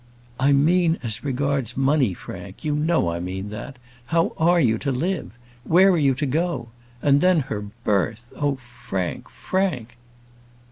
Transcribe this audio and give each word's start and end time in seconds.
"I 0.39 0.51
mean 0.51 0.97
as 1.03 1.23
regards 1.23 1.77
money, 1.77 2.15
Frank; 2.15 2.63
you 2.65 2.73
know 2.75 3.11
I 3.11 3.19
mean 3.19 3.51
that; 3.51 3.77
how 4.07 4.33
are 4.39 4.59
you 4.59 4.79
to 4.79 4.91
live? 4.91 5.31
Where 5.63 5.91
are 5.91 5.97
you 5.99 6.15
to 6.15 6.25
go? 6.25 6.69
And 7.03 7.21
then, 7.21 7.41
her 7.41 7.61
birth. 7.61 8.33
Oh, 8.35 8.55
Frank, 8.55 9.29
Frank!" 9.29 9.97